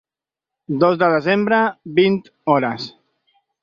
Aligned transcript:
Dos 0.85 0.97
de 1.03 1.11
desembre, 1.17 1.61
vint 2.03 2.21
hores. 2.57 2.93